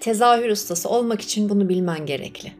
[0.00, 2.52] Tezahür ustası olmak için bunu bilmen gerekli.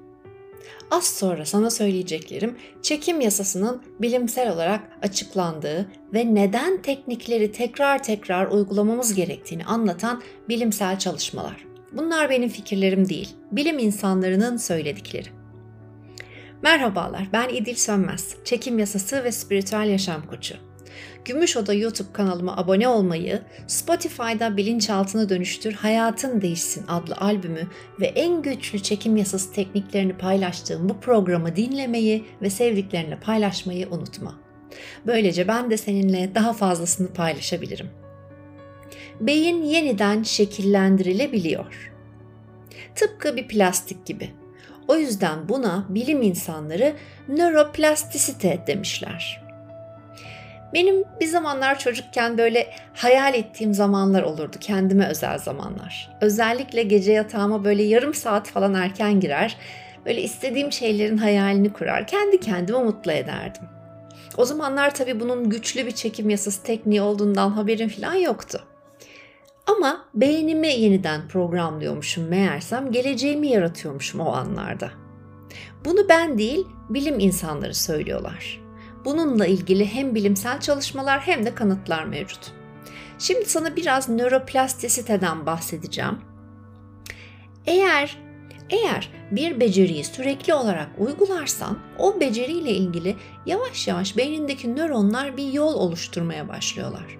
[0.91, 9.15] Az sonra sana söyleyeceklerim çekim yasasının bilimsel olarak açıklandığı ve neden teknikleri tekrar tekrar uygulamamız
[9.15, 11.65] gerektiğini anlatan bilimsel çalışmalar.
[11.92, 15.29] Bunlar benim fikirlerim değil, bilim insanlarının söyledikleri.
[16.62, 20.70] Merhabalar, ben İdil Sönmez, çekim yasası ve spiritüel yaşam koçu.
[21.24, 27.68] Gümüş Oda YouTube kanalıma abone olmayı, Spotify'da Bilinçaltına Dönüştür Hayatın Değişsin adlı albümü
[28.00, 34.41] ve en güçlü çekim yasası tekniklerini paylaştığım bu programı dinlemeyi ve sevdiklerinle paylaşmayı unutma.
[35.06, 37.91] Böylece ben de seninle daha fazlasını paylaşabilirim.
[39.20, 41.92] Beyin yeniden şekillendirilebiliyor.
[42.94, 44.30] Tıpkı bir plastik gibi.
[44.88, 46.94] O yüzden buna bilim insanları
[47.28, 49.49] nöroplastisite demişler.
[50.74, 56.10] Benim bir zamanlar çocukken böyle hayal ettiğim zamanlar olurdu, kendime özel zamanlar.
[56.20, 59.56] Özellikle gece yatağıma böyle yarım saat falan erken girer,
[60.06, 63.62] böyle istediğim şeylerin hayalini kurar, kendi kendime mutlu ederdim.
[64.36, 68.62] O zamanlar tabii bunun güçlü bir çekim yasası tekniği olduğundan haberim falan yoktu.
[69.66, 74.91] Ama beynimi yeniden programlıyormuşum meğersem geleceğimi yaratıyormuşum o anlarda.
[75.84, 78.60] Bunu ben değil bilim insanları söylüyorlar.
[79.05, 82.53] Bununla ilgili hem bilimsel çalışmalar hem de kanıtlar mevcut.
[83.19, 86.19] Şimdi sana biraz nöroplastisiteden bahsedeceğim.
[87.67, 88.17] Eğer
[88.71, 95.75] eğer bir beceriyi sürekli olarak uygularsan o beceriyle ilgili yavaş yavaş beynindeki nöronlar bir yol
[95.75, 97.19] oluşturmaya başlıyorlar.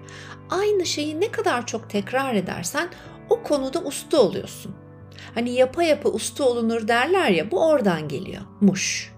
[0.49, 2.89] Aynı şeyi ne kadar çok tekrar edersen
[3.29, 4.75] o konuda usta oluyorsun.
[5.35, 8.41] Hani yapa yapa usta olunur derler ya bu oradan geliyor.
[8.61, 9.13] Muş.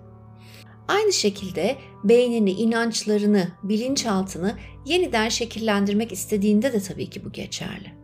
[0.87, 8.03] Aynı şekilde beynini, inançlarını, bilinçaltını yeniden şekillendirmek istediğinde de tabii ki bu geçerli.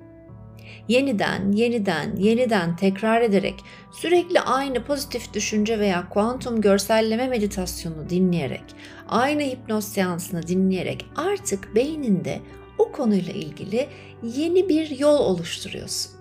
[0.87, 3.55] Yeniden, yeniden, yeniden tekrar ederek
[3.91, 8.63] sürekli aynı pozitif düşünce veya kuantum görselleme meditasyonu dinleyerek,
[9.07, 12.39] aynı hipnoz seansını dinleyerek artık beyninde
[12.77, 13.87] o konuyla ilgili
[14.23, 16.11] yeni bir yol oluşturuyorsun.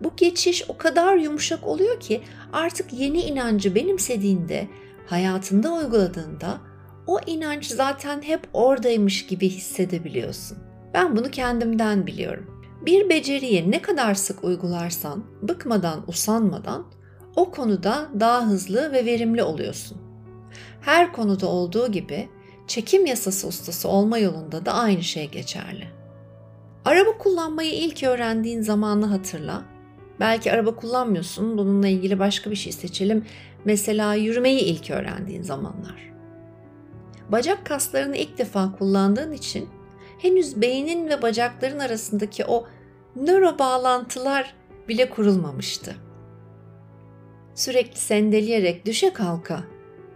[0.00, 2.20] Bu geçiş o kadar yumuşak oluyor ki
[2.52, 4.68] artık yeni inancı benimsediğinde
[5.10, 6.60] hayatında uyguladığında
[7.06, 10.58] o inanç zaten hep oradaymış gibi hissedebiliyorsun.
[10.94, 12.46] Ben bunu kendimden biliyorum.
[12.86, 16.86] Bir beceriyi ne kadar sık uygularsan, bıkmadan, usanmadan
[17.36, 19.98] o konuda daha hızlı ve verimli oluyorsun.
[20.80, 22.28] Her konuda olduğu gibi
[22.66, 25.88] çekim yasası ustası olma yolunda da aynı şey geçerli.
[26.84, 29.62] Araba kullanmayı ilk öğrendiğin zamanı hatırla.
[30.20, 33.24] Belki araba kullanmıyorsun, bununla ilgili başka bir şey seçelim
[33.64, 36.10] Mesela yürümeyi ilk öğrendiğin zamanlar.
[37.28, 39.68] Bacak kaslarını ilk defa kullandığın için
[40.18, 42.66] henüz beynin ve bacakların arasındaki o
[43.16, 44.54] nöro bağlantılar
[44.88, 45.96] bile kurulmamıştı.
[47.54, 49.64] Sürekli sendeleyerek düşe kalka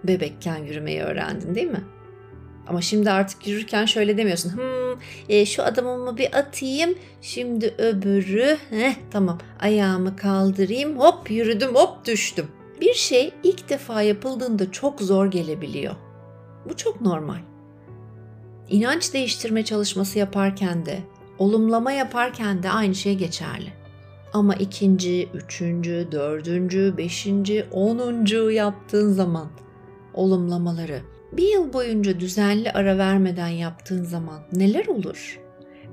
[0.04, 1.84] bebekken yürümeyi öğrendin değil mi?
[2.66, 4.52] Ama şimdi artık yürürken şöyle demiyorsun.
[4.52, 6.94] Hmm, e, şu adımımı bir atayım.
[7.22, 8.56] Şimdi öbürü.
[8.70, 10.98] Heh, tamam ayağımı kaldırayım.
[10.98, 12.46] Hop yürüdüm hop düştüm.
[12.80, 15.94] Bir şey ilk defa yapıldığında çok zor gelebiliyor.
[16.68, 17.38] Bu çok normal.
[18.68, 20.98] İnanç değiştirme çalışması yaparken de,
[21.38, 23.72] olumlama yaparken de aynı şey geçerli.
[24.32, 29.46] Ama ikinci, üçüncü, dördüncü, beşinci, onuncu yaptığın zaman
[30.14, 35.40] olumlamaları bir yıl boyunca düzenli ara vermeden yaptığın zaman neler olur?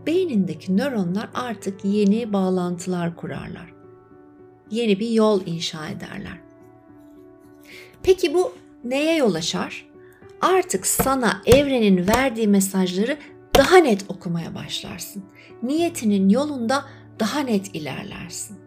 [0.07, 3.73] Beynindeki nöronlar artık yeni bağlantılar kurarlar.
[4.71, 6.37] Yeni bir yol inşa ederler.
[8.03, 8.53] Peki bu
[8.83, 9.87] neye yol açar?
[10.41, 13.17] Artık sana evrenin verdiği mesajları
[13.57, 15.23] daha net okumaya başlarsın.
[15.63, 16.85] Niyetinin yolunda
[17.19, 18.57] daha net ilerlersin.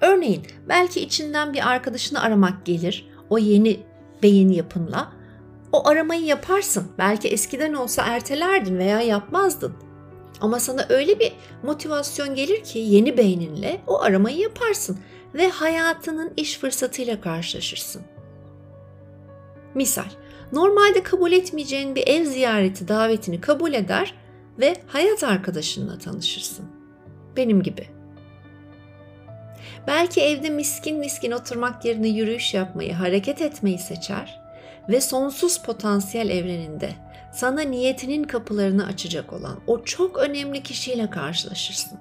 [0.00, 3.80] Örneğin belki içinden bir arkadaşını aramak gelir o yeni
[4.22, 5.17] beyin yapınla.
[5.72, 6.88] O aramayı yaparsın.
[6.98, 9.74] Belki eskiden olsa ertelerdin veya yapmazdın.
[10.40, 11.32] Ama sana öyle bir
[11.62, 14.98] motivasyon gelir ki yeni beyninle o aramayı yaparsın
[15.34, 18.02] ve hayatının iş fırsatıyla karşılaşırsın.
[19.74, 20.10] Misal,
[20.52, 24.14] normalde kabul etmeyeceğin bir ev ziyareti davetini kabul eder
[24.58, 26.64] ve hayat arkadaşınla tanışırsın.
[27.36, 27.88] Benim gibi.
[29.86, 34.47] Belki evde miskin miskin oturmak yerine yürüyüş yapmayı, hareket etmeyi seçer
[34.88, 36.92] ve sonsuz potansiyel evreninde
[37.32, 41.98] sana niyetinin kapılarını açacak olan o çok önemli kişiyle karşılaşırsın.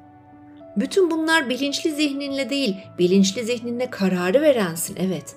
[0.78, 5.36] Bütün bunlar bilinçli zihninle değil, bilinçli zihninle kararı verensin evet.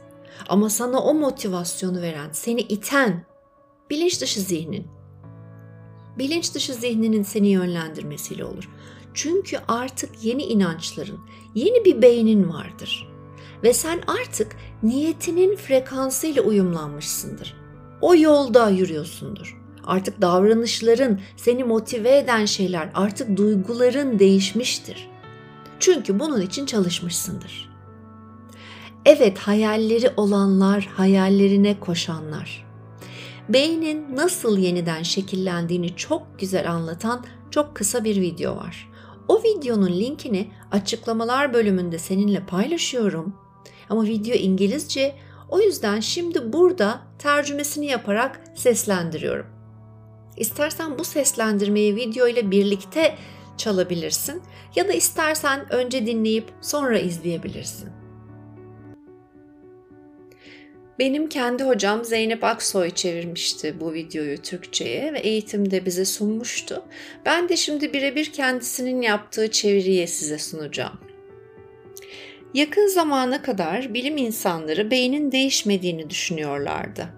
[0.48, 3.24] Ama sana o motivasyonu veren, seni iten
[3.90, 4.86] bilinç dışı zihnin.
[6.18, 8.68] Bilinç dışı zihninin seni yönlendirmesiyle olur.
[9.14, 11.20] Çünkü artık yeni inançların,
[11.54, 13.09] yeni bir beynin vardır.
[13.62, 17.56] Ve sen artık niyetinin frekansıyla uyumlanmışsındır.
[18.00, 19.60] O yolda yürüyorsundur.
[19.84, 25.08] Artık davranışların, seni motive eden şeyler, artık duyguların değişmiştir.
[25.80, 27.70] Çünkü bunun için çalışmışsındır.
[29.04, 32.66] Evet, hayalleri olanlar, hayallerine koşanlar.
[33.48, 38.90] Beynin nasıl yeniden şekillendiğini çok güzel anlatan çok kısa bir video var.
[39.28, 43.34] O videonun linkini açıklamalar bölümünde seninle paylaşıyorum.
[43.90, 45.14] Ama video İngilizce,
[45.48, 49.46] o yüzden şimdi burada tercümesini yaparak seslendiriyorum.
[50.36, 53.14] İstersen bu seslendirmeyi video ile birlikte
[53.56, 54.42] çalabilirsin
[54.76, 57.88] ya da istersen önce dinleyip sonra izleyebilirsin.
[60.98, 66.82] Benim kendi hocam Zeynep Aksoy çevirmişti bu videoyu Türkçe'ye ve eğitimde bize sunmuştu.
[67.26, 71.09] Ben de şimdi birebir kendisinin yaptığı çeviriyi size sunacağım.
[72.54, 77.08] Yakın zamana kadar bilim insanları beynin değişmediğini düşünüyorlardı.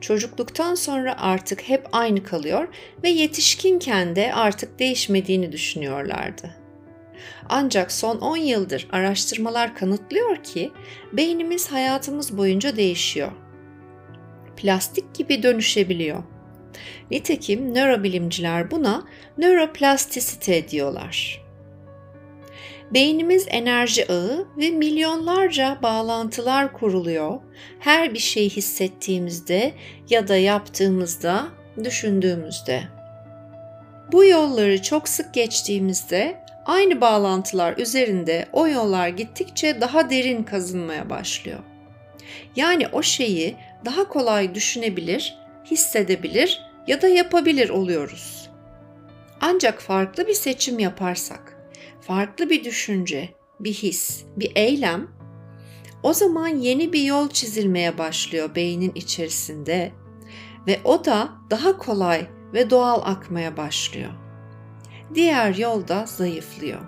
[0.00, 2.68] Çocukluktan sonra artık hep aynı kalıyor
[3.02, 6.56] ve yetişkinken de artık değişmediğini düşünüyorlardı.
[7.48, 10.70] Ancak son 10 yıldır araştırmalar kanıtlıyor ki
[11.12, 13.32] beynimiz hayatımız boyunca değişiyor.
[14.56, 16.22] Plastik gibi dönüşebiliyor.
[17.10, 19.04] Nitekim nörobilimciler buna
[19.38, 21.45] nöroplastisite diyorlar.
[22.94, 27.40] Beynimiz enerji ağı ve milyonlarca bağlantılar kuruluyor.
[27.80, 29.72] Her bir şeyi hissettiğimizde
[30.10, 31.48] ya da yaptığımızda,
[31.84, 32.82] düşündüğümüzde.
[34.12, 41.58] Bu yolları çok sık geçtiğimizde aynı bağlantılar üzerinde o yollar gittikçe daha derin kazınmaya başlıyor.
[42.56, 48.50] Yani o şeyi daha kolay düşünebilir, hissedebilir ya da yapabilir oluyoruz.
[49.40, 51.55] Ancak farklı bir seçim yaparsak,
[52.06, 53.28] farklı bir düşünce,
[53.60, 55.08] bir his, bir eylem
[56.02, 59.92] o zaman yeni bir yol çizilmeye başlıyor beynin içerisinde
[60.66, 64.12] ve o da daha kolay ve doğal akmaya başlıyor
[65.14, 66.80] diğer yolda zayıflıyor.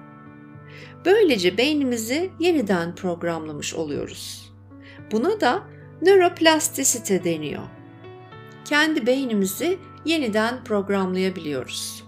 [1.04, 4.52] Böylece beynimizi yeniden programlamış oluyoruz.
[5.12, 5.62] Buna da
[6.02, 7.62] nöroplastisite deniyor.
[8.64, 12.07] Kendi beynimizi yeniden programlayabiliyoruz.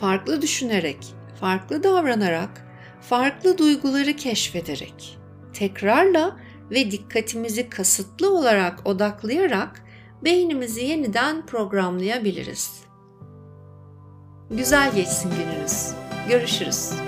[0.00, 2.66] Farklı düşünerek, farklı davranarak,
[3.00, 5.18] farklı duyguları keşfederek,
[5.52, 6.36] tekrarla
[6.70, 9.82] ve dikkatimizi kasıtlı olarak odaklayarak
[10.24, 12.80] beynimizi yeniden programlayabiliriz.
[14.50, 15.90] Güzel geçsin gününüz.
[16.28, 17.07] Görüşürüz.